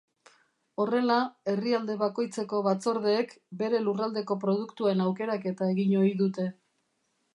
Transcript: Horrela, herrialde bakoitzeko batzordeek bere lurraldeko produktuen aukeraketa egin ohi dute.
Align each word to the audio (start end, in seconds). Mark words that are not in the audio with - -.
Horrela, 0.83 1.17
herrialde 1.51 1.97
bakoitzeko 2.03 2.61
batzordeek 2.69 3.35
bere 3.61 3.83
lurraldeko 3.89 4.39
produktuen 4.47 5.05
aukeraketa 5.07 5.69
egin 5.75 5.95
ohi 6.01 6.15
dute. 6.25 6.49